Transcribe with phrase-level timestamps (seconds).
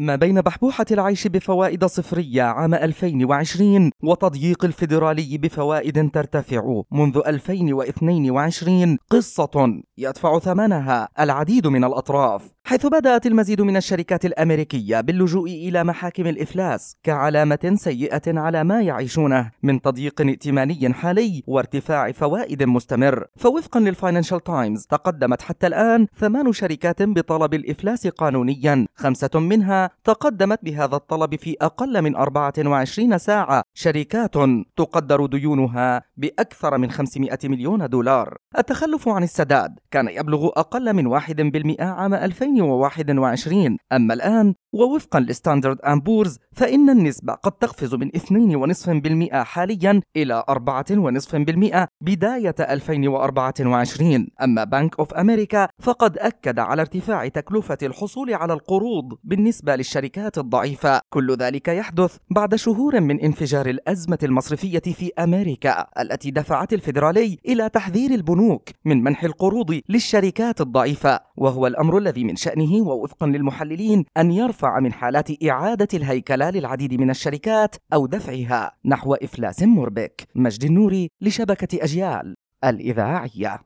[0.00, 9.82] ما بين بحبوحة العيش بفوائد صفرية عام 2020 وتضييق الفيدرالي بفوائد ترتفع منذ 2022 قصة
[9.98, 12.42] يدفع ثمنها العديد من الأطراف.
[12.68, 19.50] حيث بدأت المزيد من الشركات الأمريكية باللجوء إلى محاكم الإفلاس كعلامة سيئة على ما يعيشونه
[19.62, 23.24] من تضييق ائتماني حالي وارتفاع فوائد مستمر.
[23.36, 28.86] فوفقا للفاينانشال تايمز تقدمت حتى الآن ثمان شركات بطلب الإفلاس قانونيا.
[28.94, 33.62] خمسة منها تقدمت بهذا الطلب في أقل من 24 ساعة.
[33.80, 34.34] شركات
[34.76, 38.38] تقدر ديونها بأكثر من 500 مليون دولار.
[38.58, 46.04] التخلف عن السداد كان يبلغ أقل من 1% عام 2021 أما الآن ووفقا لستاندرد أند
[46.04, 55.14] بورز فإن النسبة قد تقفز من 2.5% حاليا إلى 4.5% بداية 2024 أما بنك أوف
[55.14, 61.00] أمريكا فقد أكد على ارتفاع تكلفة الحصول على القروض بالنسبة للشركات الضعيفة.
[61.10, 67.68] كل ذلك يحدث بعد شهور من انفجار الأزمة المصرفية في أمريكا التي دفعت الفيدرالي إلى
[67.68, 71.20] تحذير البنوك من منح القروض للشركات الضعيفة.
[71.36, 77.10] وهو الأمر الذي من شأنه ووفقا للمحللين أن يرفع من حالات إعادة الهيكلة للعديد من
[77.10, 82.34] الشركات أو دفعها نحو إفلاس مربك مجد النوري لشبكة أجيال
[82.64, 83.56] الإذاعية.